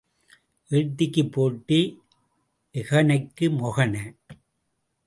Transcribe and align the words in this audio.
ஏட்டிக்குப் 0.71 1.31
போட்டி, 1.31 2.01
எகனைக்கு 2.73 3.45
மொகனை. 3.59 4.03